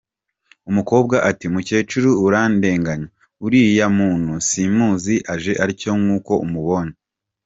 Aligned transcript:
Umukobwa 0.69 1.15
ati 1.29 1.45
"Mukecuru 1.53 2.09
urandenganya! 2.25 3.07
Uriya 3.45 3.87
muntu 3.97 4.31
simuzi, 4.47 5.15
aje 5.33 5.53
atyo 5.65 5.91
nk’uko 6.01 6.33
umubonye!". 6.47 6.95